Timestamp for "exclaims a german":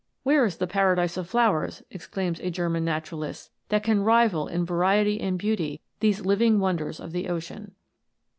1.91-2.83